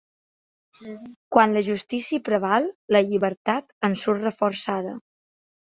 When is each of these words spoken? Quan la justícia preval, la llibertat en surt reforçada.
Quan 1.37 1.53
la 1.59 1.63
justícia 1.69 2.23
preval, 2.31 2.67
la 2.97 3.05
llibertat 3.11 3.73
en 3.91 3.99
surt 4.07 4.31
reforçada. 4.31 5.01